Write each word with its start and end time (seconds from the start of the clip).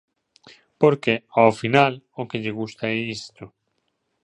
Porque, 0.81 1.13
ao 1.41 1.51
final, 1.61 1.93
o 2.21 2.23
que 2.29 2.41
lle 2.43 2.55
gusta 2.59 2.83
é 2.95 2.97
isto. 3.17 3.43